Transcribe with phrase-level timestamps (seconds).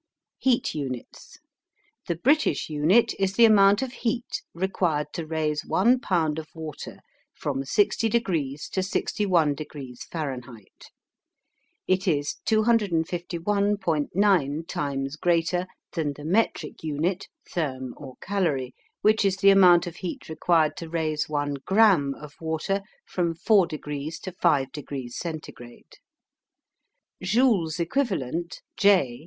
[0.39, 1.37] HEAT UNITS.
[2.07, 7.01] The British Unit is the amount of heat required to raise one pound of water
[7.35, 10.85] from 60 degrees to 61 degrees Fahrenheit.
[11.87, 18.73] It is 251.9 times greater than the metric unit, therm or calorie,
[19.03, 23.67] which is the amount of heat required to raise one gramme of water from 4
[23.67, 25.93] degrees to 5 degrees centigrade.
[27.21, 29.19] Joule's Equivalent J.